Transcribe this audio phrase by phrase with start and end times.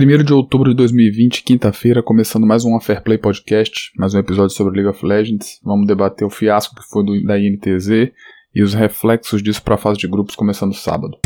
[0.00, 4.54] 1 de outubro de 2020, quinta-feira, começando mais um Fair Play Podcast, mais um episódio
[4.54, 5.58] sobre League of Legends.
[5.64, 8.12] Vamos debater o fiasco que foi do, da INTZ
[8.54, 11.18] e os reflexos disso para a fase de grupos começando sábado.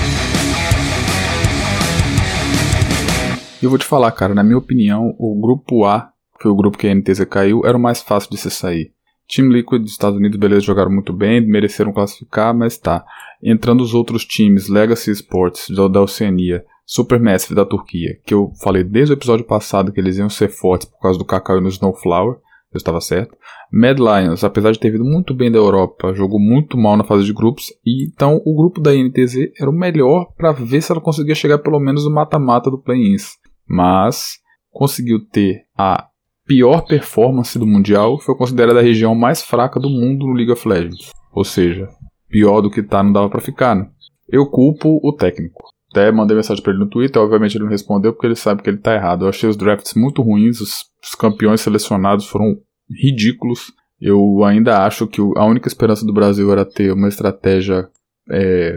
[3.61, 6.09] E eu vou te falar, cara, na minha opinião, o grupo A,
[6.39, 8.91] que foi o grupo que a INTZ caiu, era o mais fácil de se sair.
[9.29, 13.04] Team Liquid dos Estados Unidos, beleza, jogaram muito bem, mereceram classificar, mas tá.
[13.43, 19.12] Entrando os outros times, Legacy Sports da, Oceania, Supermassive da Turquia, que eu falei desde
[19.12, 22.36] o episódio passado que eles iam ser fortes por causa do Cacau e no Snowflower,
[22.73, 23.36] eu estava certo.
[23.71, 27.25] Mad Lions, apesar de ter vindo muito bem da Europa, jogou muito mal na fase
[27.25, 31.00] de grupos, e então o grupo da NTZ era o melhor para ver se ela
[31.00, 33.33] conseguia chegar pelo menos no mata-mata do play-ins.
[33.69, 34.39] Mas
[34.70, 36.09] conseguiu ter a
[36.47, 40.67] pior performance do Mundial, foi considerada a região mais fraca do mundo no League of
[40.67, 41.11] Legends.
[41.33, 41.89] Ou seja,
[42.28, 43.89] pior do que tá não dava para ficar, né?
[44.28, 45.62] Eu culpo o técnico.
[45.92, 48.70] Até mandei mensagem para ele no Twitter, obviamente ele não respondeu porque ele sabe que
[48.70, 49.27] ele tá errado.
[49.27, 52.57] Eu achei os drafts muito ruins, os, os campeões selecionados foram
[52.91, 53.73] ridículos.
[54.01, 57.89] Eu ainda acho que a única esperança do Brasil era ter uma estratégia
[58.31, 58.75] é,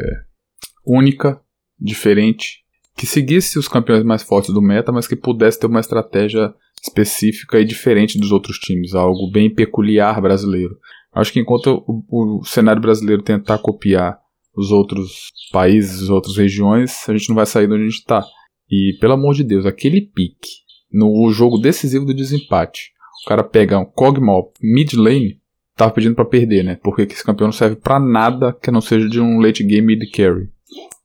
[0.85, 1.39] única,
[1.80, 2.66] diferente,
[2.97, 7.59] que seguisse os campeões mais fortes do meta, mas que pudesse ter uma estratégia específica
[7.59, 10.77] e diferente dos outros times, algo bem peculiar brasileiro.
[11.13, 14.19] Acho que enquanto o, o cenário brasileiro tentar copiar
[14.55, 17.99] os outros países, as outras regiões, a gente não vai sair de onde a gente
[17.99, 18.25] está.
[18.69, 20.49] E, pelo amor de Deus, aquele pique
[20.91, 22.91] no jogo decisivo do desempate,
[23.25, 25.39] o cara pega um Kog'Maw mid lane,
[25.75, 26.79] tava pedindo para perder, né?
[26.83, 30.09] Porque esse campeão não serve para nada que não seja de um late game mid
[30.11, 30.49] carry.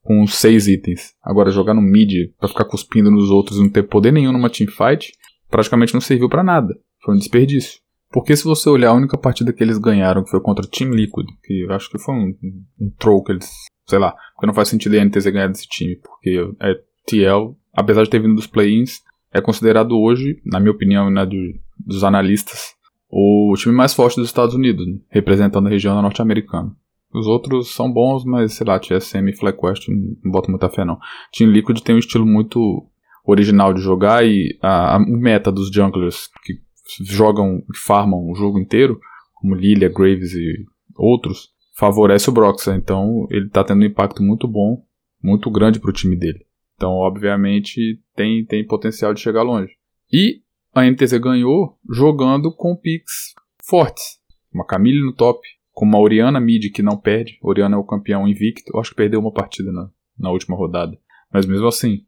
[0.03, 1.13] Com seis itens.
[1.23, 4.49] Agora, jogar no mid para ficar cuspindo nos outros e não ter poder nenhum numa
[4.49, 5.13] teamfight,
[5.49, 6.75] praticamente não serviu para nada.
[7.05, 7.81] Foi um desperdício.
[8.13, 10.91] Porque se você olhar a única partida que eles ganharam, que foi contra o Team
[10.91, 12.35] Liquid, que eu acho que foi um,
[12.81, 13.49] um troll que eles,
[13.87, 16.75] sei lá, porque não faz sentido a NTZ ganhar desse time, porque é
[17.07, 19.01] TL, apesar de ter vindo dos play-ins,
[19.33, 22.75] é considerado hoje, na minha opinião e na de, dos analistas,
[23.09, 26.75] o time mais forte dos Estados Unidos, né, representando a região norte-americana.
[27.13, 30.99] Os outros são bons, mas sei lá, TSM e FlyQuest não boto muita fé não.
[31.37, 32.87] Team Liquid tem um estilo muito
[33.25, 36.55] original de jogar e a, a meta dos junglers que
[37.03, 39.01] jogam e farmam o jogo inteiro,
[39.35, 40.65] como Lilia, Graves e
[40.97, 42.75] outros, favorece o Broxa.
[42.75, 44.85] Então ele está tendo um impacto muito bom,
[45.23, 46.45] muito grande para o time dele.
[46.77, 49.73] Então, obviamente, tem, tem potencial de chegar longe.
[50.11, 50.41] E
[50.75, 54.19] a NTZ ganhou jogando com picks fortes.
[54.53, 57.39] Uma Camille no top, com uma Oriana mid que não perde.
[57.43, 58.73] Oriana é o campeão invicto.
[58.73, 60.99] Eu acho que perdeu uma partida na, na última rodada.
[61.33, 62.05] Mas mesmo assim,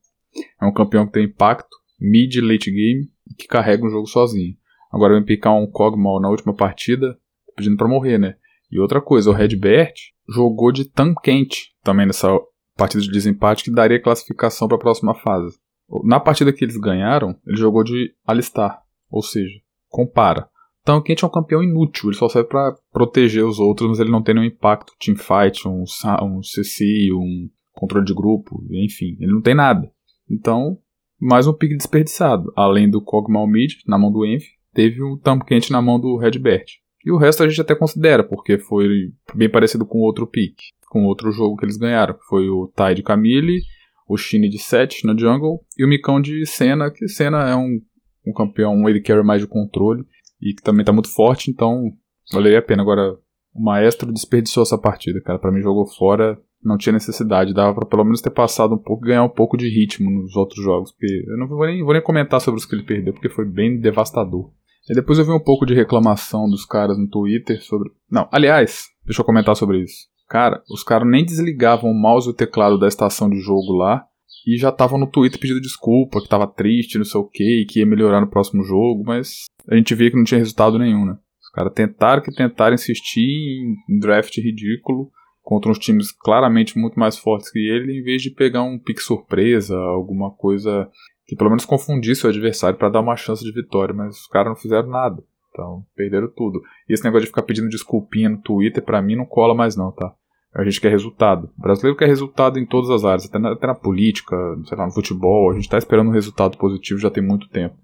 [0.60, 4.56] é um campeão que tem impacto, mid late game e que carrega um jogo sozinho.
[4.92, 7.18] Agora vem picar um Kog'Maw na última partida,
[7.56, 8.36] pedindo para morrer, né?
[8.70, 9.94] E outra coisa, o Redbert
[10.28, 12.28] jogou de tão quente também nessa
[12.76, 15.58] partida de desempate que daria classificação para a próxima fase.
[16.04, 20.48] Na partida que eles ganharam, ele jogou de Alistar, ou seja, compara.
[20.84, 24.10] Tão quente é um campeão inútil, ele só serve para proteger os outros, mas ele
[24.10, 25.84] não tem nenhum impacto, teamfight, um,
[26.22, 29.92] um CC, um controle de grupo, enfim, ele não tem nada.
[30.28, 30.78] Então,
[31.20, 35.44] mais um pique desperdiçado, além do Kog'Maw mid na mão do Envy, teve um tampo
[35.44, 36.66] quente na mão do Redbert.
[37.04, 40.56] E o resto a gente até considera, porque foi bem parecido com outro pick,
[40.88, 43.60] com outro jogo que eles ganharam, foi o Tai de Camille,
[44.08, 47.80] o Shine de 7 no jungle e o Micão de Senna, que Senna é um,
[48.26, 50.04] um campeão, um AD carry mais de controle
[50.40, 51.92] e que também tá muito forte, então
[52.32, 52.82] valeria a pena.
[52.82, 53.16] Agora,
[53.54, 57.86] o Maestro desperdiçou essa partida, cara, para mim jogou fora, não tinha necessidade, dava para
[57.86, 61.24] pelo menos ter passado um pouco, ganhar um pouco de ritmo nos outros jogos, porque
[61.26, 63.80] eu não vou nem, vou nem comentar sobre os que ele perdeu, porque foi bem
[63.80, 64.50] devastador.
[64.88, 67.90] E depois eu vi um pouco de reclamação dos caras no Twitter sobre.
[68.10, 70.08] Não, aliás, deixa eu comentar sobre isso.
[70.28, 74.04] Cara, os caras nem desligavam o mouse e o teclado da estação de jogo lá
[74.46, 77.78] e já estavam no Twitter pedindo desculpa, que tava triste, não sei o que, que
[77.78, 81.16] ia melhorar no próximo jogo, mas a gente via que não tinha resultado nenhum, né?
[81.40, 85.10] Os caras tentaram que tentaram insistir em draft ridículo
[85.42, 89.02] contra uns times claramente muito mais fortes que ele, em vez de pegar um pique
[89.02, 90.88] surpresa, alguma coisa
[91.26, 94.48] que pelo menos confundisse o adversário para dar uma chance de vitória, mas os caras
[94.48, 95.22] não fizeram nada.
[95.50, 96.62] Então, perderam tudo.
[96.88, 99.92] E esse negócio de ficar pedindo desculpinha no Twitter, para mim, não cola mais não,
[99.92, 100.14] tá?
[100.54, 101.50] A gente quer resultado.
[101.58, 104.86] O brasileiro quer resultado em todas as áreas, até na, até na política, sei lá,
[104.86, 105.50] no futebol.
[105.50, 107.74] A gente tá esperando um resultado positivo já tem muito tempo.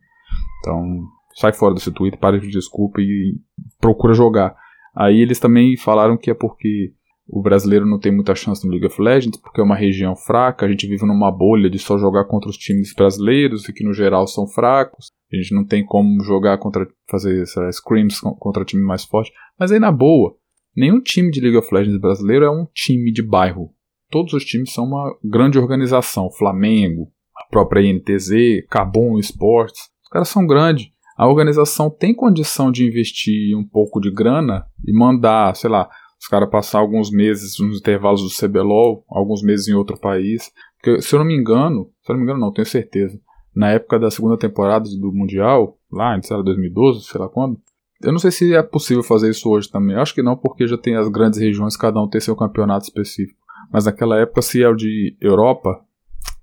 [0.61, 3.39] Então, sai fora desse Twitter, para de desculpa e
[3.81, 4.55] procura jogar.
[4.95, 6.93] Aí eles também falaram que é porque
[7.29, 10.65] o brasileiro não tem muita chance no League of Legends porque é uma região fraca,
[10.65, 13.93] a gente vive numa bolha de só jogar contra os times brasileiros e que no
[13.93, 15.13] geral são fracos.
[15.31, 19.31] A gente não tem como jogar contra fazer essa scrims contra time mais forte.
[19.59, 20.35] Mas aí na boa,
[20.75, 23.75] nenhum time de League of Legends brasileiro é um time de bairro.
[24.11, 26.31] Todos os times são uma grande organização.
[26.31, 29.91] Flamengo, a própria INTZ, Cabum Sports.
[30.03, 30.89] Os caras são grandes.
[31.15, 36.27] A organização tem condição de investir um pouco de grana e mandar, sei lá, os
[36.27, 40.51] caras passar alguns meses nos intervalos do CBLOL, alguns meses em outro país.
[40.77, 43.21] Porque, se eu não me engano, se eu não me engano, não, tenho certeza.
[43.55, 47.61] Na época da segunda temporada do Mundial, lá, lá, 2012, sei lá quando,
[48.03, 49.97] eu não sei se é possível fazer isso hoje também.
[49.97, 52.85] Eu acho que não, porque já tem as grandes regiões, cada um tem seu campeonato
[52.85, 53.39] específico.
[53.73, 55.81] Mas naquela época, se é o de Europa,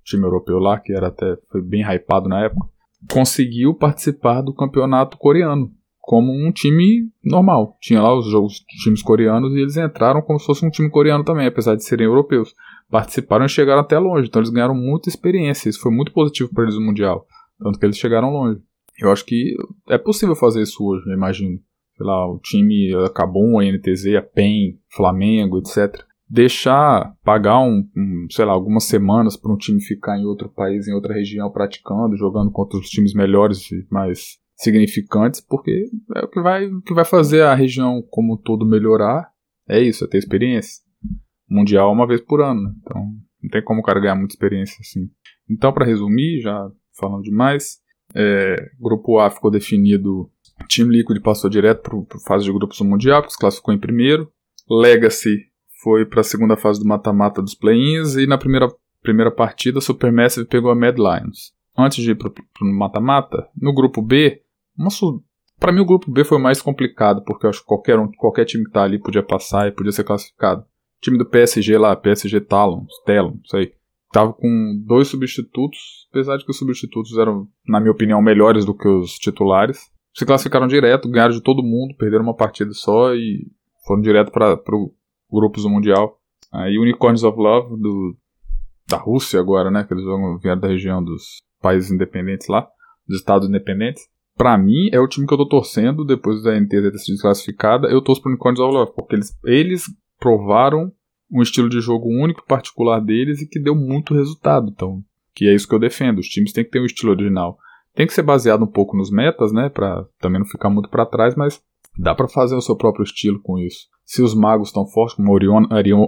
[0.04, 2.68] time europeu lá, que era até foi bem hypado na época,
[3.12, 5.72] conseguiu participar do campeonato coreano
[6.06, 7.76] como um time normal.
[7.82, 11.24] Tinha lá os jogos times coreanos e eles entraram como se fosse um time coreano
[11.24, 12.54] também, apesar de serem europeus.
[12.92, 15.68] Participaram e chegaram até longe, então eles ganharam muita experiência.
[15.68, 17.26] Isso foi muito positivo para eles no Mundial,
[17.60, 18.62] tanto que eles chegaram longe.
[19.00, 19.56] Eu acho que
[19.90, 21.60] é possível fazer isso hoje, eu imagino.
[21.98, 26.04] Sei lá, o time acabou, a NTZ, a PEN, Flamengo, etc.
[26.30, 30.88] Deixar, pagar um, um sei lá, algumas semanas para um time ficar em outro país,
[30.88, 35.86] em outra região, praticando, jogando contra os times melhores e mais significantes, porque
[36.16, 39.30] é o que vai, o que vai fazer a região como um todo melhorar.
[39.68, 40.84] É isso, é ter experiência.
[41.50, 42.74] Mundial uma vez por ano, né?
[42.82, 43.02] então
[43.42, 45.10] não tem como o cara ganhar muita experiência assim.
[45.50, 47.80] Então, para resumir, já falando demais,
[48.14, 50.30] é, grupo A ficou definido.
[50.68, 53.80] Time Liquid passou direto para a fase de grupos do Mundial, porque se classificou em
[53.80, 54.32] primeiro.
[54.70, 55.38] Legacy
[55.84, 58.16] foi para a segunda fase do mata-mata dos play-ins.
[58.16, 58.68] E na primeira,
[59.02, 61.54] primeira partida, Supermassive pegou a Mad Lions.
[61.78, 64.42] Antes de ir para o mata-mata, no grupo B,
[65.60, 68.46] para mim o grupo B foi mais complicado, porque eu acho que qualquer, um, qualquer
[68.46, 70.62] time que tá ali podia passar e podia ser classificado.
[70.62, 73.74] O time do PSG lá, PSG Talon, Talon, não sei
[74.16, 78.74] Tava com dois substitutos, apesar de que os substitutos eram, na minha opinião, melhores do
[78.74, 79.92] que os titulares.
[80.14, 83.46] Se classificaram direto, ganharam de todo mundo, perderam uma partida só e
[83.86, 84.58] foram direto para
[85.30, 86.18] grupos do Mundial.
[86.50, 88.16] Aí Unicorns of Love, do,
[88.88, 89.84] da Rússia agora, né?
[89.84, 90.06] Que eles
[90.42, 92.66] vieram da região dos países independentes lá,
[93.06, 94.04] dos estados independentes.
[94.38, 97.88] Pra mim, é o time que eu tô torcendo depois da NTZ ter sido desclassificada.
[97.88, 99.84] Eu torço pro Unicorns of Love, porque eles, eles
[100.20, 100.92] provaram
[101.32, 104.70] um estilo de jogo único, particular deles e que deu muito resultado.
[104.70, 105.02] Então,
[105.34, 106.20] que é isso que eu defendo.
[106.20, 107.58] Os times têm que ter um estilo original.
[107.94, 111.06] Tem que ser baseado um pouco nos metas, né, para também não ficar muito para
[111.06, 111.62] trás, mas
[111.98, 113.88] dá para fazer o seu próprio estilo com isso.
[114.04, 116.08] Se os magos estão fortes, como a Orion, Arion,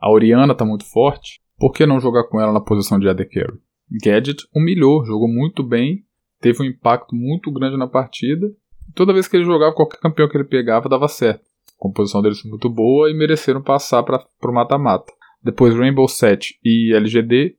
[0.00, 3.24] a Oriana está muito forte, por que não jogar com ela na posição de AD
[3.26, 3.58] Carry?
[4.02, 6.04] Gadget humilhou, jogou muito bem,
[6.46, 8.46] teve um impacto muito grande na partida.
[8.94, 11.42] Toda vez que ele jogava, qualquer campeão que ele pegava dava certo.
[11.42, 15.12] A composição deles foi muito boa e mereceram passar para o mata-mata.
[15.42, 17.56] Depois Rainbow 7 e LGD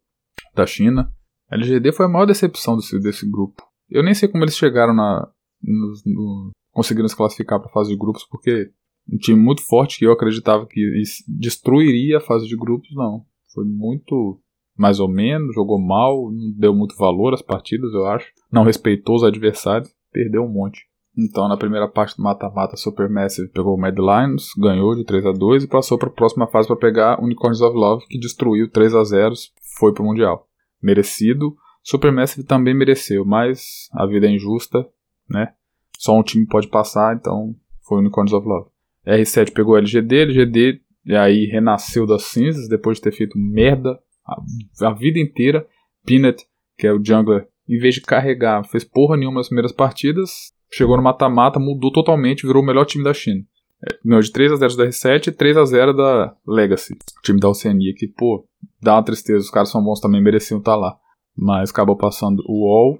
[0.55, 1.11] da China.
[1.51, 3.61] LGD foi a maior decepção desse, desse grupo.
[3.89, 5.29] Eu nem sei como eles chegaram na.
[5.61, 8.71] No, no, conseguiram se classificar para a fase de grupos, porque
[9.11, 10.81] um time muito forte que eu acreditava que
[11.27, 13.25] destruiria a fase de grupos, não.
[13.53, 14.39] Foi muito
[14.77, 18.31] mais ou menos, jogou mal, não deu muito valor às partidas, eu acho.
[18.51, 20.85] Não respeitou os adversários, perdeu um monte.
[21.17, 25.31] Então, na primeira parte do mata-mata, Supermassive pegou o Mad Lions, ganhou de 3 a
[25.31, 28.93] 2 e passou para a próxima fase para pegar Unicorns of Love, que destruiu 3
[28.93, 29.33] a 0
[29.79, 30.47] foi para o Mundial.
[30.81, 31.55] Merecido.
[31.81, 34.87] Supermassive também mereceu, mas a vida é injusta,
[35.27, 35.53] né?
[35.97, 37.55] Só um time pode passar, então
[37.87, 38.69] foi Unicorns of Love.
[39.07, 43.97] R7 pegou LGD, LGD e aí renasceu das cinzas depois de ter feito merda
[44.27, 45.65] a, a vida inteira.
[46.05, 46.43] Peanut,
[46.77, 50.95] que é o jungler, em vez de carregar, fez porra nenhuma nas primeiras partidas, chegou
[50.95, 53.43] no mata-mata, mudou totalmente, virou o melhor time da China.
[53.83, 57.39] É, ganhou de 3 a 0 da R7 e 3 a 0 da Legacy, time
[57.39, 58.47] da Oceania, que, pô,
[58.81, 60.97] dá uma tristeza, os caras são bons também, mereciam estar tá lá.
[61.35, 62.99] Mas acabou passando o UOL,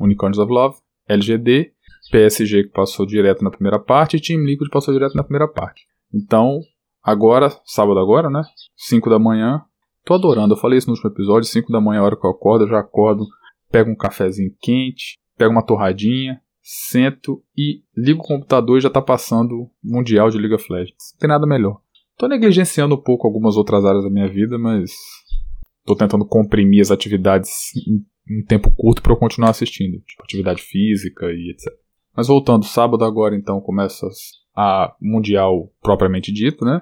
[0.00, 0.76] Unicorns of Love,
[1.08, 1.72] LGD,
[2.10, 5.86] PSG que passou direto na primeira parte e Team Liquid passou direto na primeira parte.
[6.12, 6.60] Então,
[7.02, 8.42] agora, sábado agora, né?
[8.76, 9.62] 5 da manhã.
[10.06, 12.30] Tô adorando, eu falei isso no último episódio, 5 da manhã, a hora que eu
[12.30, 13.26] acordo, eu já acordo,
[13.72, 19.02] pego um cafezinho quente, pego uma torradinha, sento e ligo o computador e já está
[19.02, 21.12] passando Mundial de League of Legends.
[21.14, 21.80] Não tem nada melhor.
[22.12, 24.92] Estou negligenciando um pouco algumas outras áreas da minha vida, mas
[25.80, 30.62] estou tentando comprimir as atividades em um tempo curto para eu continuar assistindo, tipo atividade
[30.62, 31.66] física e etc.
[32.16, 34.06] Mas voltando, sábado agora então começa
[34.54, 36.80] a Mundial propriamente dito, né?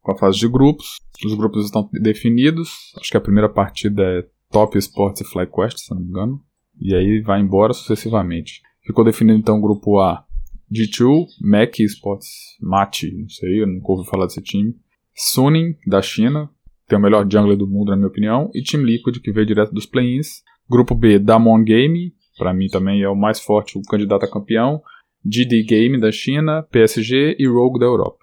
[0.00, 1.02] Com a fase de grupos.
[1.24, 2.92] Os grupos estão definidos.
[2.98, 6.40] Acho que a primeira partida é Top Sports e FlyQuest, se não me engano.
[6.80, 8.60] E aí vai embora sucessivamente.
[8.84, 10.24] Ficou definido então o grupo A.
[10.72, 12.28] G2, Mac Sports,
[12.60, 14.74] Mate, não sei, eu nunca ouvi falar desse time.
[15.14, 16.48] Suning, da China,
[16.88, 18.50] tem o melhor jungler do mundo, na minha opinião.
[18.54, 20.42] E Team Liquid, que veio direto dos play-ins.
[20.68, 24.82] Grupo B, Damon Game, para mim também é o mais forte, o candidato a campeão.
[25.24, 28.18] GD Game, da China, PSG e Rogue, da Europa.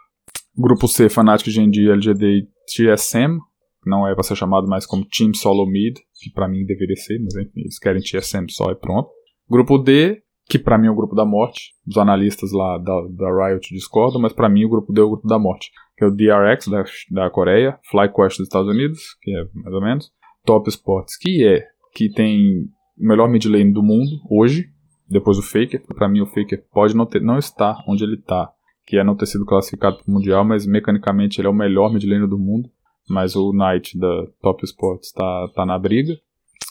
[0.57, 3.39] Grupo C, Fnatic, GND, LGD e TSM,
[3.85, 7.19] não é para ser chamado mais como Team Solo Mid, que para mim deveria ser,
[7.19, 9.09] mas enfim, eles querem TSM só e pronto.
[9.49, 11.73] Grupo D, que para mim é o grupo da morte.
[11.87, 15.09] Os analistas lá da, da Riot discordam, mas para mim o grupo D é o
[15.11, 15.71] grupo da morte.
[15.97, 19.81] Que é o DRX da, da Coreia, FlyQuest dos Estados Unidos, que é mais ou
[19.81, 20.11] menos,
[20.45, 24.69] Top Sports, que é que tem o melhor mid lane do mundo hoje,
[25.07, 25.81] depois o Faker.
[25.95, 28.51] Para mim o Faker pode não, ter, não estar onde ele está
[28.89, 31.93] que é não ter sido classificado para o Mundial, mas mecanicamente ele é o melhor
[31.93, 32.67] mid laner do mundo.
[33.07, 36.17] Mas o Knight da Top Sports está tá na briga.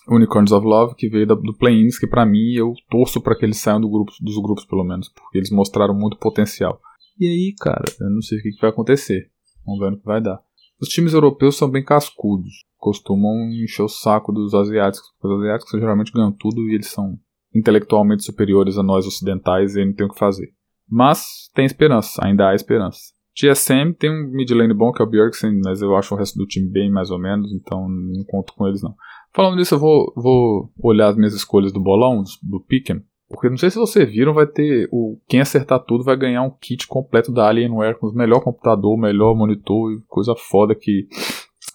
[0.09, 3.45] Unicorns of Love, que veio da, do Play-ins, que para mim eu torço para que
[3.45, 6.81] eles saiam do grupo, dos grupos, pelo menos, porque eles mostraram muito potencial.
[7.21, 9.31] E aí, cara, eu não sei o que, que vai acontecer.
[9.65, 10.41] Vamos ver o que vai dar.
[10.81, 15.79] Os times europeus são bem cascudos, costumam encher o saco dos asiáticos, porque os asiáticos
[15.79, 17.17] geralmente ganham tudo e eles são
[17.55, 20.53] intelectualmente superiores a nós ocidentais e não tem o que fazer.
[20.91, 22.99] Mas tem esperança, ainda há esperança.
[23.35, 26.37] TSM tem um mid lane bom que é o Bjergsen, mas eu acho o resto
[26.37, 28.95] do time bem mais ou menos, então não conto com eles não.
[29.33, 33.57] Falando nisso, eu vou, vou olhar as minhas escolhas do bolão, do Pick'em, porque não
[33.57, 37.31] sei se vocês viram, vai ter o quem acertar tudo vai ganhar um kit completo
[37.31, 41.07] da Alienware com o melhor computador, melhor monitor coisa foda que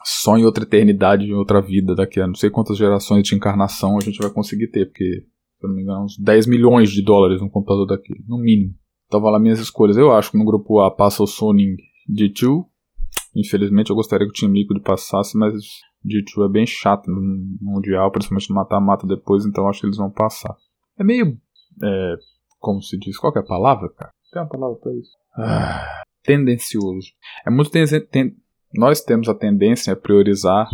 [0.03, 3.97] só em outra eternidade, em outra vida, daqui a não sei quantas gerações de encarnação
[3.97, 5.25] a gente vai conseguir ter, porque,
[5.59, 8.73] se eu não me engano, uns 10 milhões de dólares um computador daqui, no mínimo.
[9.13, 9.95] Então lá minhas escolhas.
[9.95, 11.75] Eu acho que no grupo A passa o Soning
[12.09, 12.65] D2.
[13.35, 15.53] Infelizmente eu gostaria que o time Liquid passasse, mas
[16.03, 17.21] D2 é bem chato no
[17.61, 20.55] Mundial, principalmente no mata-mata depois, então acho que eles vão passar.
[20.97, 21.37] É meio.
[21.83, 22.15] É,
[22.59, 23.15] como se diz?
[23.15, 24.11] Qual é a palavra, cara?
[24.31, 25.11] Tem uma palavra pra isso?
[25.37, 27.09] Ah, tendencioso.
[27.45, 28.35] É muito ten ten
[28.73, 30.67] Nós temos a tendência a priorizar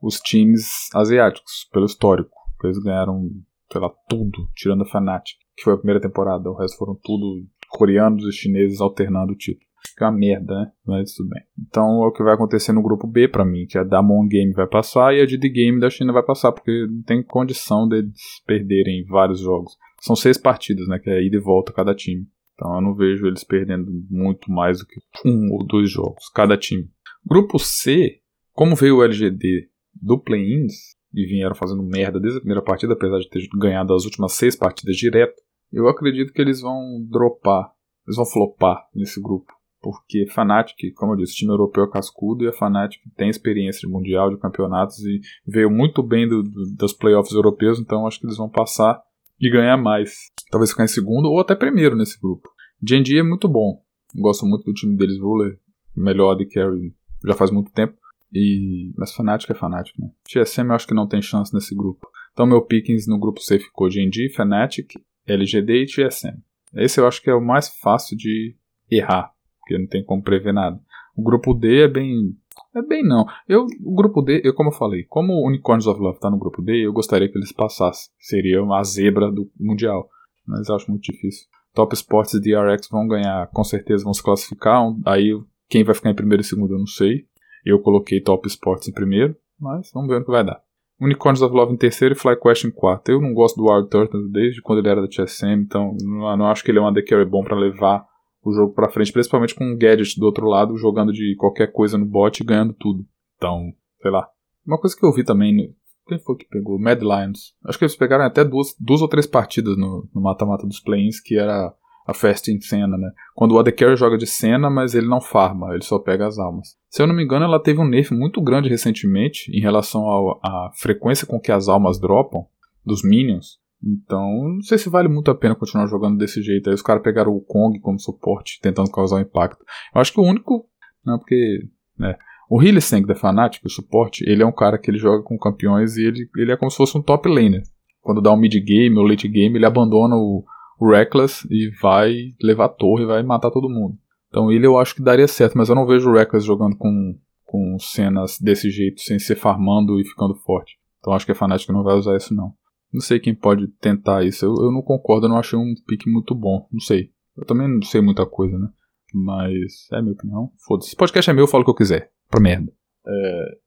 [0.00, 2.34] os times asiáticos, pelo histórico.
[2.64, 3.28] Eles ganharam,
[3.70, 6.48] sei lá, tudo, tirando a Fnatic, que foi a primeira temporada.
[6.48, 9.66] O resto foram tudo coreanos e chineses alternando o título.
[10.00, 10.72] É uma merda, né?
[10.86, 11.42] Mas tudo bem.
[11.58, 14.26] Então é o que vai acontecer no grupo B para mim, que a da Mon
[14.26, 17.88] Game vai passar e a de Game da China vai passar, porque não tem condição
[17.88, 19.76] deles perderem vários jogos.
[20.00, 20.98] São seis partidas, né?
[20.98, 22.26] Que é ida e volta cada time.
[22.54, 26.56] Então eu não vejo eles perdendo muito mais do que um ou dois jogos, cada
[26.56, 26.88] time.
[27.24, 28.20] Grupo C,
[28.52, 33.18] como veio o LGD do Play-ins, e vieram fazendo merda desde a primeira partida, apesar
[33.18, 35.34] de ter ganhado as últimas seis partidas direto,
[35.72, 37.72] eu acredito que eles vão dropar,
[38.06, 39.52] eles vão flopar nesse grupo.
[39.80, 43.92] Porque Fnatic, como eu disse, time europeu é cascudo e a Fnatic tem experiência de
[43.92, 48.26] mundial, de campeonatos e veio muito bem do, do, dos playoffs europeus, então acho que
[48.26, 49.02] eles vão passar
[49.40, 50.30] e ganhar mais.
[50.50, 52.48] Talvez ficar em segundo ou até primeiro nesse grupo.
[52.80, 53.82] G&G é muito bom.
[54.14, 55.58] Gosto muito do time deles, Ruler,
[55.96, 57.94] melhor de carry já faz muito tempo.
[58.32, 58.92] E...
[58.96, 60.10] Mas Fnatic é Fnatic, né?
[60.24, 62.08] TSM eu acho que não tem chance nesse grupo.
[62.32, 64.94] Então meu pickings no grupo C ficou G&G, Fnatic
[65.26, 66.38] LGD e TSM.
[66.74, 68.56] Esse eu acho que é o mais fácil de
[68.90, 70.80] errar, porque não tem como prever nada.
[71.16, 72.34] O grupo D é bem.
[72.74, 73.26] É bem não.
[73.46, 76.38] Eu, o grupo D, eu como eu falei, como o Unicorns of Love está no
[76.38, 78.10] grupo D, eu gostaria que eles passassem.
[78.18, 80.08] Seria uma zebra do Mundial.
[80.46, 81.46] Mas eu acho muito difícil.
[81.74, 84.82] Top Sports e DRX vão ganhar, com certeza vão se classificar.
[85.06, 85.30] Aí
[85.68, 87.26] quem vai ficar em primeiro e segundo eu não sei.
[87.64, 90.62] Eu coloquei Top Sports em primeiro, mas vamos ver o que vai dar.
[91.02, 93.10] Unicorns of Love em terceiro e FlyQuest em quarto.
[93.10, 96.46] Eu não gosto do Wild Turtle desde quando ele era da TSM, então não, não
[96.46, 98.06] acho que ele é um AD Carry bom para levar
[98.44, 101.98] o jogo para frente, principalmente com um Gadget do outro lado, jogando de qualquer coisa
[101.98, 103.04] no bot e ganhando tudo.
[103.36, 104.28] Então, sei lá.
[104.66, 105.74] Uma coisa que eu vi também,
[106.06, 106.78] quem foi que pegou?
[106.78, 107.54] Mad Lions.
[107.64, 111.36] Acho que eles pegaram até duas, duas ou três partidas no mata-mata dos play-ins, que
[111.36, 111.74] era
[112.06, 113.10] a festa em cena, né?
[113.34, 116.38] Quando o AD Carry joga de cena, mas ele não farma, ele só pega as
[116.38, 116.76] almas.
[116.90, 120.02] Se eu não me engano, ela teve um nerf muito grande recentemente em relação
[120.42, 122.44] à frequência com que as almas dropam
[122.84, 123.60] dos minions.
[123.84, 126.68] Então, não sei se vale muito a pena continuar jogando desse jeito.
[126.68, 129.64] Aí os caras pegaram o Kong como suporte, tentando causar um impacto.
[129.94, 130.66] Eu acho que o único.
[131.04, 131.68] Não, porque.
[131.98, 132.16] Né,
[132.48, 135.96] o Hylissang da Fnatic, o suporte, ele é um cara que ele joga com campeões
[135.96, 137.62] e ele, ele é como se fosse um top laner.
[138.02, 140.44] Quando dá um mid game ou late game, ele abandona o
[140.90, 143.96] Reckless e vai levar a torre e vai matar todo mundo.
[144.28, 147.18] Então ele eu acho que daria certo, mas eu não vejo o Reckless jogando com,
[147.44, 150.78] com cenas desse jeito, sem ser farmando e ficando forte.
[150.98, 152.54] Então acho que a Fnatic não vai usar isso não.
[152.92, 154.44] Não sei quem pode tentar isso.
[154.44, 156.68] Eu, eu não concordo, eu não achei um pick muito bom.
[156.70, 157.10] Não sei.
[157.36, 158.68] Eu também não sei muita coisa, né?
[159.14, 160.52] Mas é minha opinião.
[160.66, 160.88] Foda-se.
[160.88, 162.10] Esse podcast é meu, eu falo o que eu quiser.
[162.28, 162.70] Pra merda.
[163.06, 163.58] É,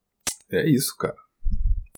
[0.52, 1.16] é isso, cara.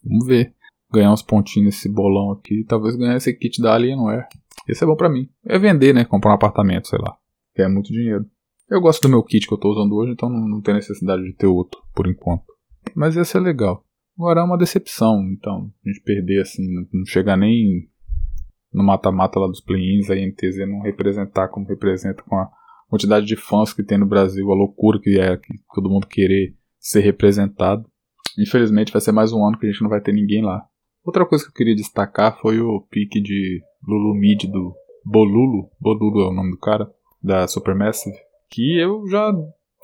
[0.04, 0.54] Vamos ver.
[0.92, 2.64] Ganhar uns pontinhos nesse bolão aqui.
[2.64, 4.28] Talvez ganhar esse kit da Alienware.
[4.68, 5.30] Esse é bom para mim.
[5.46, 6.06] É vender, né?
[6.06, 7.16] Comprar um apartamento, sei lá.
[7.56, 8.26] Que é muito dinheiro.
[8.70, 11.24] Eu gosto do meu kit que eu tô usando hoje, então não, não tem necessidade
[11.24, 12.46] de ter outro, por enquanto.
[12.94, 13.84] Mas esse é legal.
[14.18, 17.88] Agora é uma decepção, então, a gente perder assim, não chegar nem
[18.74, 20.16] no mata-mata lá dos play-ins, a
[20.66, 22.50] não representar como representa com a
[22.90, 26.56] quantidade de fãs que tem no Brasil, a loucura que é que todo mundo querer
[26.80, 27.88] ser representado.
[28.38, 30.66] Infelizmente vai ser mais um ano que a gente não vai ter ninguém lá.
[31.08, 36.20] Outra coisa que eu queria destacar foi o pique de Lulu Mid do Bolulu, Bolulu
[36.20, 36.92] é o nome do cara,
[37.24, 38.18] da Supermassive,
[38.50, 39.34] que eu já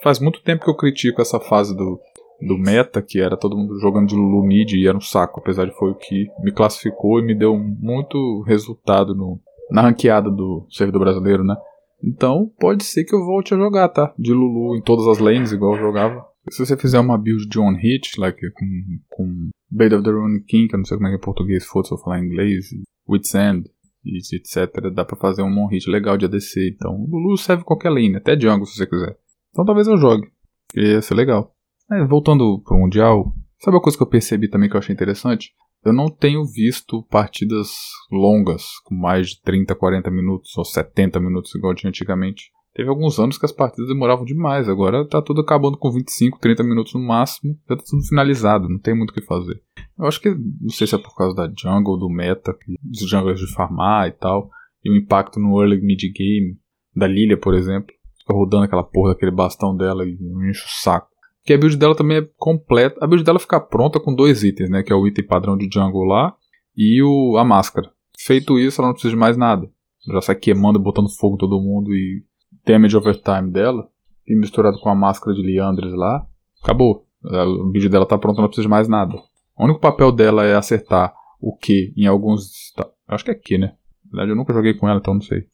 [0.03, 1.97] faz muito tempo que eu critico essa fase do,
[2.41, 5.65] do meta, que era todo mundo jogando de Lulu Mid e era um saco, apesar
[5.65, 9.39] de foi o que me classificou e me deu muito resultado no,
[9.71, 11.55] na ranqueada do servidor brasileiro, né?
[12.03, 14.13] Então pode ser que eu volte a jogar, tá?
[14.19, 16.32] De Lulu em todas as lanes, igual eu jogava.
[16.49, 18.65] Se você fizer uma build de one hit, like com,
[19.09, 21.21] com Blade of the Rune King, que eu não sei como é que é em
[21.21, 22.69] português, foda se eu falar em inglês,
[23.07, 23.69] Wit's End,
[24.05, 26.69] etc, dá pra fazer um one hit legal de ADC.
[26.75, 29.17] Então, Lulu serve qualquer lane, até jungle se você quiser.
[29.51, 30.27] Então talvez eu jogue,
[30.69, 31.55] que ia ser legal.
[31.91, 35.53] É, voltando pro Mundial, sabe uma coisa que eu percebi também que eu achei interessante?
[35.85, 37.67] Eu não tenho visto partidas
[38.11, 42.51] longas, com mais de 30, 40 minutos ou 70 minutos, igual tinha antigamente.
[42.73, 46.63] Teve alguns anos que as partidas demoravam demais, agora tá tudo acabando com 25, 30
[46.63, 49.61] minutos no máximo, já tá tudo finalizado, não tem muito o que fazer.
[49.97, 53.39] Eu acho que, não sei se é por causa da jungle, do meta, dos junglers
[53.39, 54.49] de farmar e tal,
[54.83, 56.57] e o impacto no early mid game,
[56.95, 60.13] da Lilia, por exemplo, fica rodando aquela porra daquele bastão dela e
[60.49, 61.13] enche o saco
[61.45, 63.03] que a build dela também é completa.
[63.03, 64.81] A build dela fica pronta com dois itens, né?
[64.81, 66.35] Que é o item padrão de jungle lá
[66.75, 67.91] e o, a máscara.
[68.17, 69.69] Feito isso, ela não precisa de mais nada.
[70.07, 72.23] Já sai queimando, botando fogo em todo mundo e
[72.65, 73.87] damage over time dela.
[74.27, 76.25] E misturado com a máscara de Liandres lá,
[76.63, 77.05] acabou.
[77.25, 79.15] A build dela tá pronta, não precisa de mais nada.
[79.57, 82.71] O único papel dela é acertar o Q em alguns.
[82.75, 83.67] Tá, acho que é Q, né?
[84.05, 85.45] Na verdade, eu nunca joguei com ela, então não sei.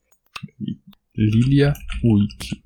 [1.16, 1.72] Lilia
[2.04, 2.62] Wiki.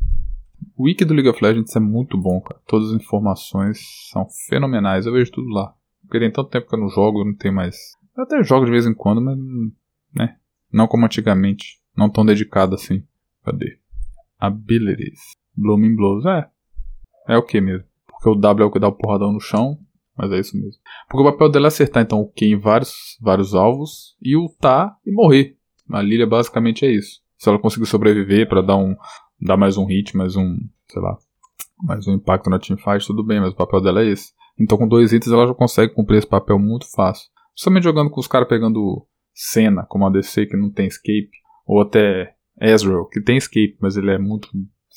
[0.77, 2.61] O wiki do League of Legends é muito bom, cara.
[2.67, 3.79] Todas as informações
[4.11, 5.07] são fenomenais.
[5.07, 5.75] Eu vejo tudo lá.
[6.03, 7.77] Porque tem tanto tempo que eu não jogo, eu não tenho mais.
[8.17, 9.39] Eu até jogo de vez em quando, mas.
[10.15, 10.37] né?
[10.73, 11.81] Não como antigamente.
[11.97, 13.05] Não tão dedicado assim.
[13.45, 13.79] Cadê?
[14.39, 15.21] Abilities.
[15.57, 16.27] Blooming Blows.
[16.27, 16.49] É.
[17.29, 17.87] É o que mesmo?
[18.07, 19.79] Porque o W é o que dá o porradão no chão.
[20.17, 20.81] Mas é isso mesmo.
[21.09, 24.17] Porque o papel dela é acertar então o Q em vários, vários alvos.
[24.23, 25.57] E ultar e morrer.
[25.91, 27.21] A Lilia basicamente é isso.
[27.37, 28.97] Se ela conseguir sobreviver para dar um,
[29.41, 30.57] dar mais um hit, mais um,
[30.89, 31.19] sei lá,
[31.83, 34.33] mais um impacto na teamfight, tudo bem, mas o papel dela é esse.
[34.59, 37.29] Então com dois hits ela já consegue cumprir esse papel muito fácil.
[37.53, 41.31] Principalmente jogando com os caras pegando cena, como a DC que não tem escape,
[41.67, 44.49] ou até Ezreal, que tem escape, mas ele é muito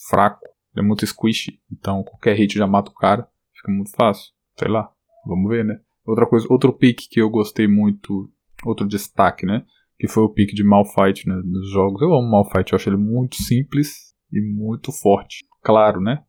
[0.09, 4.31] fraco, ele é muito squishy, então qualquer hit já mata o cara, fica muito fácil.
[4.57, 4.91] Sei lá,
[5.25, 5.79] vamos ver, né?
[6.05, 8.31] Outra coisa, outro pick que eu gostei muito,
[8.65, 9.65] outro destaque, né?
[9.99, 12.01] Que foi o pick de Malfight né, nos jogos.
[12.01, 15.45] Eu amo Malfight, eu acho ele muito simples, e muito forte.
[15.61, 16.23] Claro, né?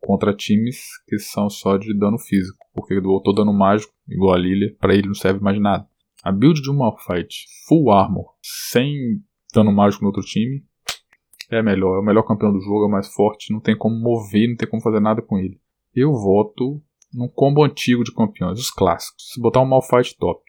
[0.00, 2.58] Contra times que são só de dano físico.
[2.72, 5.86] Porque botou dano mágico, igual a Lilia, para ele não serve mais nada.
[6.22, 9.20] A build de um Malphite full armor, sem
[9.52, 10.64] dano mágico no outro time,
[11.50, 11.96] é melhor.
[11.96, 13.52] É o melhor campeão do jogo, é o mais forte.
[13.52, 15.60] Não tem como mover, não tem como fazer nada com ele.
[15.94, 19.32] Eu voto num combo antigo de campeões, os clássicos.
[19.32, 20.42] Se botar um Malphite top.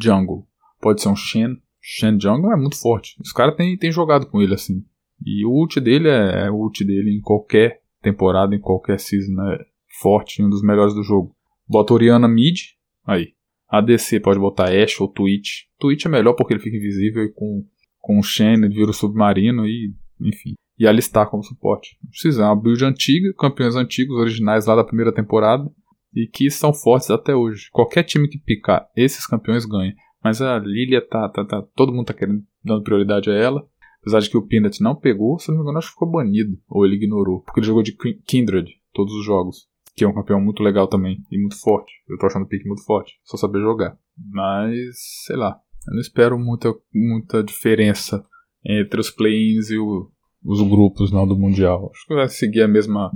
[0.00, 0.46] Jungle.
[0.80, 1.56] Pode ser um Shen.
[1.80, 3.16] Shen Jungle é muito forte.
[3.20, 4.84] Os caras têm tem jogado com ele assim.
[5.24, 9.42] E o ult dele é, é o ult dele em qualquer temporada, em qualquer season,
[9.42, 9.66] é
[10.00, 11.34] forte, um dos melhores do jogo.
[11.66, 12.60] Bota Oriana mid,
[13.04, 13.34] aí.
[13.68, 15.64] ADC pode botar Ashe ou Twitch.
[15.78, 17.66] Twitch é melhor porque ele fica invisível e com,
[18.08, 20.54] com o Shen ele vira o submarino e, enfim.
[20.78, 21.98] E alistar como suporte.
[22.02, 25.70] Não precisa, é uma build antiga, campeões antigos, originais lá da primeira temporada
[26.14, 27.68] e que são fortes até hoje.
[27.70, 29.94] Qualquer time que picar esses campeões ganha.
[30.24, 33.68] Mas a Lilia tá, tá, tá todo mundo tá querendo dando prioridade a ela.
[34.00, 36.58] Apesar de que o Peanut não pegou, se não me engano, acho que ficou banido.
[36.66, 37.42] Ou ele ignorou.
[37.42, 37.92] Porque ele jogou de
[38.26, 39.68] Kindred todos os jogos.
[39.94, 41.18] Que é um campeão muito legal também.
[41.30, 41.92] E muito forte.
[42.08, 43.20] Eu tô achando o pick muito forte.
[43.22, 43.98] Só saber jogar.
[44.16, 45.60] Mas, sei lá.
[45.88, 48.22] Eu não espero muita, muita diferença
[48.64, 50.10] entre os play-ins e o,
[50.44, 51.90] os grupos não do Mundial.
[51.94, 53.10] Acho que vai seguir a mesma,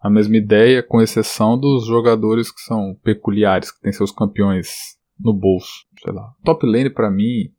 [0.00, 4.68] a mesma ideia, com exceção dos jogadores que são peculiares, que têm seus campeões
[5.20, 5.86] no bolso.
[6.02, 6.32] Sei lá.
[6.42, 7.52] Top lane para mim,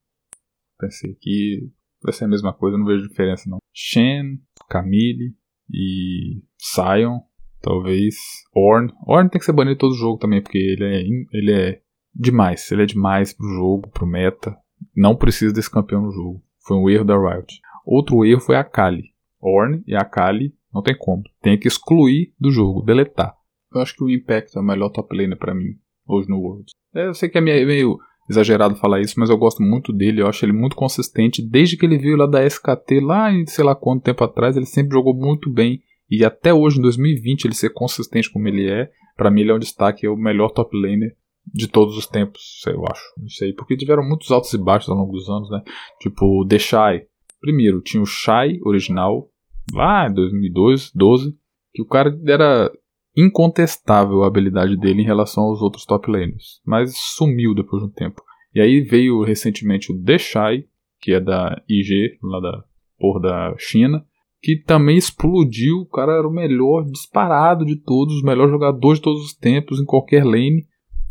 [0.80, 1.70] pensei que
[2.02, 3.60] vai ser a mesma coisa, não vejo diferença não.
[3.72, 5.36] Shen, Camille
[5.72, 7.20] e Sion,
[7.62, 8.16] talvez.
[8.52, 8.92] Orn.
[9.08, 11.02] Orn tem que ser banido todo jogo também, porque ele é,
[11.38, 11.85] ele é
[12.16, 12.72] demais.
[12.72, 14.56] Ele é demais pro jogo, pro meta.
[14.96, 16.42] Não precisa desse campeão no jogo.
[16.66, 17.60] Foi um erro da Riot.
[17.86, 19.14] Outro erro foi a Kali.
[19.42, 21.24] Orn e a Kali não tem como.
[21.42, 23.36] Tem que excluir do jogo, deletar.
[23.74, 25.76] Eu acho que o Impact é o melhor top laner pra mim,
[26.08, 26.72] hoje no World.
[26.94, 28.00] É, eu sei que é meio
[28.30, 31.48] exagerado falar isso, mas eu gosto muito dele, eu acho ele muito consistente.
[31.48, 34.66] Desde que ele veio lá da SKT, lá em sei lá quanto tempo atrás, ele
[34.66, 35.82] sempre jogou muito bem.
[36.10, 39.56] E até hoje, em 2020, ele ser consistente como ele é, para mim ele é
[39.56, 41.16] um destaque, é o melhor top laner
[41.54, 43.04] de todos os tempos, eu acho.
[43.18, 45.62] Não sei, porque tiveram muitos altos e baixos ao longo dos anos, né?
[46.00, 47.08] Tipo, The Shy.
[47.40, 49.30] Primeiro, tinha o Shy original,
[49.74, 51.36] lá em 2002, 12,
[51.74, 52.72] que o cara era
[53.16, 57.92] incontestável a habilidade dele em relação aos outros top laners, mas sumiu depois de um
[57.92, 58.22] tempo.
[58.54, 60.66] E aí veio recentemente o Deshai,
[61.00, 62.64] que é da IG, lá da
[62.98, 64.06] porra da China,
[64.42, 65.80] que também explodiu.
[65.80, 69.80] O cara era o melhor disparado de todos, o melhor jogador de todos os tempos
[69.80, 70.66] em qualquer lane.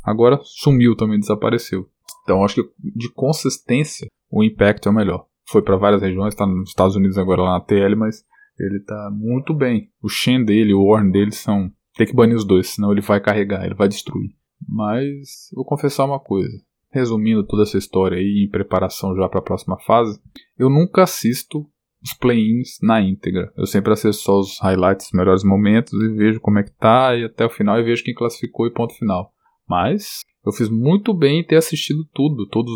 [0.05, 1.89] Agora sumiu também, desapareceu.
[2.23, 5.27] Então acho que de consistência o Impact é o melhor.
[5.47, 8.25] Foi para várias regiões, está nos Estados Unidos agora lá na TL, mas
[8.59, 9.91] ele tá muito bem.
[10.03, 11.71] O Shen dele, o Warren dele são.
[11.97, 14.31] Tem que banir os dois, senão ele vai carregar, ele vai destruir.
[14.67, 16.57] Mas vou confessar uma coisa.
[16.91, 20.21] Resumindo toda essa história aí, em preparação já para a próxima fase,
[20.59, 21.67] eu nunca assisto
[22.03, 23.53] os play-ins na íntegra.
[23.57, 27.17] Eu sempre assisto só os highlights, os melhores momentos e vejo como é que tá
[27.17, 29.34] e até o final e vejo quem classificou e ponto final.
[29.69, 32.73] Mas eu fiz muito bem em ter assistido tudo, todos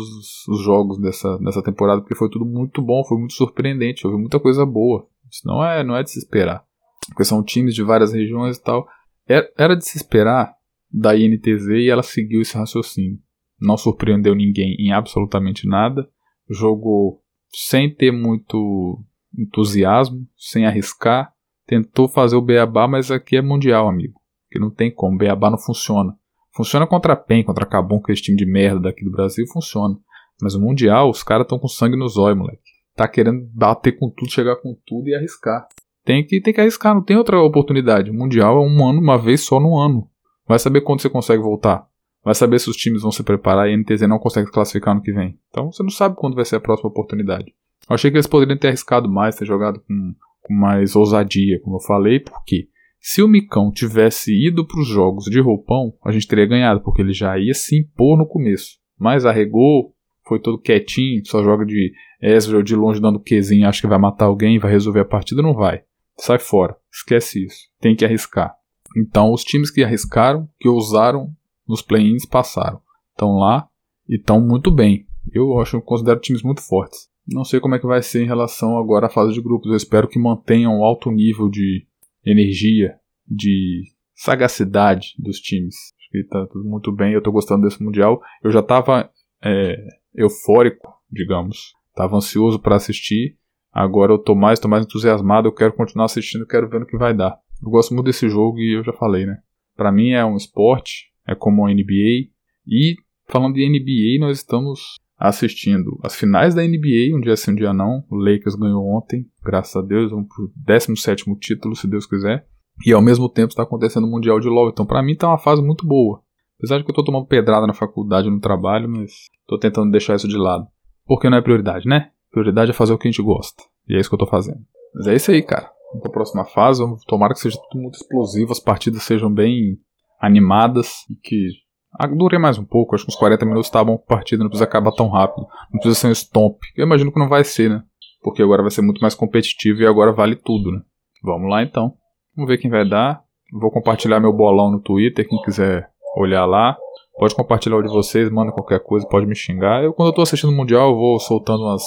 [0.47, 4.39] os jogos dessa, dessa temporada, porque foi tudo muito bom, foi muito surpreendente, houve muita
[4.39, 5.07] coisa boa.
[5.31, 6.63] Isso não é, não é de se esperar.
[7.07, 8.87] Porque são times de várias regiões e tal.
[9.27, 10.55] Era de se esperar
[10.91, 13.19] da INTZ e ela seguiu esse raciocínio.
[13.59, 16.09] Não surpreendeu ninguém em absolutamente nada.
[16.49, 19.03] Jogou sem ter muito
[19.37, 21.31] entusiasmo, sem arriscar,
[21.67, 24.19] tentou fazer o beabá, mas aqui é mundial, amigo.
[24.49, 26.17] Que não tem como, beabá não funciona.
[26.55, 29.11] Funciona contra a PEN, contra a Cabum, que é esse time de merda daqui do
[29.11, 29.95] Brasil, funciona.
[30.41, 32.69] Mas o mundial, os caras estão com sangue nos olhos, moleque.
[32.95, 35.67] Tá querendo bater com tudo, chegar com tudo e arriscar.
[36.03, 38.09] Tem que, tem que arriscar, não tem outra oportunidade.
[38.09, 40.09] O mundial é um ano, uma vez só no ano.
[40.47, 41.87] Vai saber quando você consegue voltar.
[42.23, 45.01] Vai saber se os times vão se preparar e a NTZ não consegue classificar no
[45.01, 45.37] que vem.
[45.49, 47.53] Então você não sabe quando vai ser a próxima oportunidade.
[47.89, 51.77] Eu achei que eles poderiam ter arriscado mais, ter jogado com, com mais ousadia, como
[51.77, 52.67] eu falei, porque
[52.99, 57.01] se o Micão tivesse ido para os jogos de roupão, a gente teria ganhado, porque
[57.01, 58.77] ele já ia se impor no começo.
[58.97, 59.93] Mas arregou,
[60.27, 64.25] foi todo quietinho, só joga de Ezreal de longe dando Qzinho, acha que vai matar
[64.25, 65.83] alguém, vai resolver a partida, não vai.
[66.17, 68.53] Sai fora, esquece isso, tem que arriscar.
[68.97, 71.31] Então os times que arriscaram, que ousaram
[71.67, 72.81] nos play-ins passaram.
[73.11, 73.67] Estão lá
[74.07, 75.05] e estão muito bem.
[75.31, 77.07] Eu acho, eu considero times muito fortes.
[77.27, 79.69] Não sei como é que vai ser em relação agora à fase de grupos.
[79.69, 81.85] Eu espero que mantenham um alto nível de
[82.31, 82.95] energia,
[83.27, 83.83] de
[84.15, 85.75] sagacidade dos times.
[85.97, 87.13] Acho que tá tudo muito bem.
[87.13, 88.21] Eu tô gostando desse mundial.
[88.43, 89.09] Eu já tava
[89.43, 89.77] é,
[90.13, 91.73] eufórico, digamos.
[91.95, 93.37] Tava ansioso para assistir.
[93.71, 95.47] Agora eu tô mais, tô mais entusiasmado.
[95.47, 97.39] Eu quero continuar assistindo, quero ver o que vai dar.
[97.63, 99.37] Eu gosto muito desse jogo e eu já falei, né?
[99.75, 102.29] Para mim é um esporte, é como a NBA.
[102.67, 102.95] E
[103.27, 107.73] falando de NBA, nós estamos assistindo as finais da NBA, um dia sim, um dia
[107.73, 108.03] não.
[108.09, 112.47] O Lakers ganhou ontem, graças a Deus, vamos pro 17 título, se Deus quiser.
[112.85, 115.37] E ao mesmo tempo está acontecendo o Mundial de LoL, então para mim tá uma
[115.37, 116.21] fase muito boa.
[116.57, 119.11] Apesar de que eu tô tomando pedrada na faculdade, no trabalho, mas
[119.45, 120.65] tô tentando deixar isso de lado.
[121.05, 122.11] Porque não é prioridade, né?
[122.31, 123.63] Prioridade é fazer o que a gente gosta.
[123.87, 124.59] E é isso que eu tô fazendo.
[124.93, 125.69] Mas é isso aí, cara.
[125.89, 126.83] Vamos pra próxima fase.
[127.07, 129.77] Tomara que seja tudo muito explosivo, as partidas sejam bem
[130.21, 131.49] animadas e que
[131.93, 134.65] ah, durei mais um pouco, acho que uns 40 minutos tá bom partida, não precisa
[134.65, 135.47] acabar tão rápido.
[135.71, 136.57] Não precisa ser um stomp.
[136.75, 137.83] Eu imagino que não vai ser, né?
[138.21, 140.81] Porque agora vai ser muito mais competitivo e agora vale tudo, né?
[141.23, 141.93] Vamos lá então.
[142.35, 143.21] Vamos ver quem vai dar.
[143.51, 146.77] Vou compartilhar meu bolão no Twitter, quem quiser olhar lá.
[147.17, 149.83] Pode compartilhar o de vocês, manda qualquer coisa, pode me xingar.
[149.83, 151.83] Eu, quando eu tô assistindo o Mundial, eu vou soltando umas,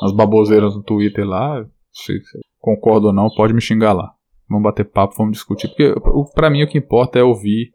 [0.00, 1.64] umas baboseiras no Twitter lá.
[1.92, 2.14] Se
[2.58, 4.12] concordo ou não, pode me xingar lá.
[4.48, 5.68] Vamos bater papo, vamos discutir.
[5.68, 5.94] Porque
[6.34, 7.70] pra mim o que importa é ouvir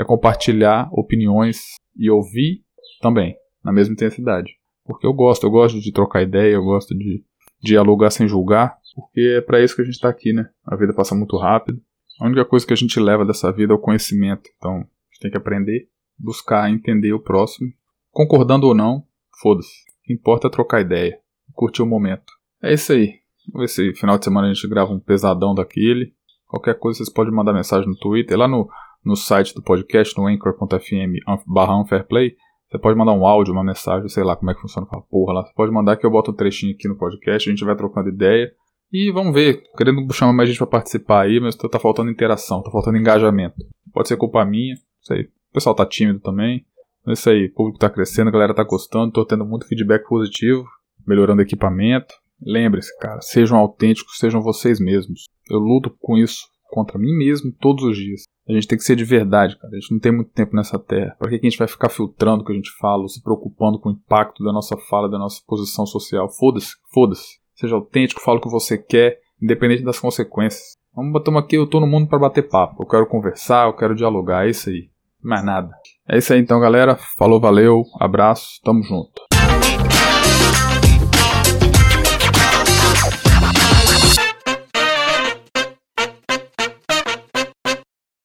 [0.00, 2.62] é compartilhar opiniões e ouvir
[3.00, 4.52] também, na mesma intensidade.
[4.84, 7.22] Porque eu gosto, eu gosto de trocar ideia, eu gosto de
[7.62, 10.48] dialogar sem julgar, porque é para isso que a gente está aqui, né?
[10.66, 11.80] A vida passa muito rápido.
[12.18, 14.48] A única coisa que a gente leva dessa vida é o conhecimento.
[14.56, 17.70] Então, a gente tem que aprender, buscar entender o próximo.
[18.10, 19.04] Concordando ou não,
[19.40, 19.68] foda-se.
[19.68, 21.18] O que importa é trocar ideia,
[21.52, 22.32] curtir o momento.
[22.62, 23.20] É isso aí.
[23.52, 26.14] Vamos ver se final de semana a gente grava um pesadão daquele.
[26.46, 28.36] Qualquer coisa vocês podem mandar mensagem no Twitter.
[28.36, 28.68] Lá no,
[29.04, 32.34] no site do podcast, no anchor.fm barra unfairplay,
[32.70, 35.32] você pode mandar um áudio, uma mensagem, sei lá como é que funciona aquela porra
[35.34, 35.42] lá.
[35.44, 38.08] Você pode mandar que eu boto um trechinho aqui no podcast, a gente vai trocando
[38.08, 38.52] ideia.
[38.92, 42.70] E vamos ver, querendo chamar mais gente para participar aí, mas tá faltando interação, tá
[42.70, 43.56] faltando engajamento.
[43.92, 45.22] Pode ser culpa minha, isso aí.
[45.22, 46.64] O pessoal tá tímido também.
[47.08, 50.06] É isso aí, o público tá crescendo, a galera tá gostando, tô tendo muito feedback
[50.06, 50.64] positivo,
[51.04, 52.14] melhorando o equipamento.
[52.40, 55.24] Lembre-se, cara, sejam autênticos, sejam vocês mesmos.
[55.50, 58.22] Eu luto com isso contra mim mesmo todos os dias.
[58.50, 59.72] A gente tem que ser de verdade, cara.
[59.72, 61.14] A gente não tem muito tempo nessa terra.
[61.18, 63.90] Para que a gente vai ficar filtrando o que a gente fala, se preocupando com
[63.90, 66.28] o impacto da nossa fala, da nossa posição social?
[66.28, 67.38] Foda-se, foda-se.
[67.54, 70.76] Seja autêntico, fala o que você quer, independente das consequências.
[70.94, 72.82] Vamos uma aqui, eu tô no mundo para bater papo.
[72.82, 74.90] Eu quero conversar, eu quero dialogar, é isso aí.
[75.22, 75.70] Mais nada.
[76.08, 76.96] É isso aí então, galera.
[77.16, 79.29] Falou, valeu, abraço, tamo junto.